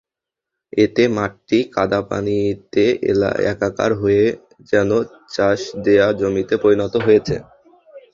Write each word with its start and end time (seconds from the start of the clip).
এতে 0.73 1.03
মাঠটি 1.15 1.59
কাদাপানিতে 1.75 2.85
একাকার 3.51 3.91
হয়ে 4.01 4.25
যেন 4.71 4.89
চাষ 5.33 5.59
দেওয়া 5.85 6.07
জমিতে 6.19 6.55
পরিণত 6.63 6.93
হয়েছে। 7.05 7.35